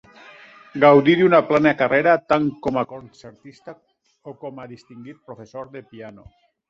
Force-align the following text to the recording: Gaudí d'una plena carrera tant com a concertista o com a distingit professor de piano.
Gaudí 0.83 1.13
d'una 1.17 1.41
plena 1.49 1.73
carrera 1.81 2.15
tant 2.33 2.47
com 2.67 2.79
a 2.83 2.85
concertista 2.93 3.75
o 4.33 4.37
com 4.45 4.65
a 4.65 4.67
distingit 4.73 5.21
professor 5.29 5.71
de 5.77 5.85
piano. 5.93 6.27